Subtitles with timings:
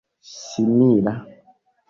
[0.55, 1.13] simila